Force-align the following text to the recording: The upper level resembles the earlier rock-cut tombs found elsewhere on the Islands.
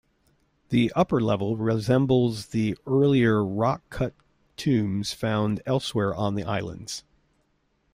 The 0.69 0.91
upper 0.95 1.21
level 1.21 1.57
resembles 1.57 2.47
the 2.47 2.75
earlier 2.87 3.45
rock-cut 3.45 4.15
tombs 4.57 5.13
found 5.13 5.61
elsewhere 5.67 6.15
on 6.15 6.33
the 6.33 6.41
Islands. 6.43 7.03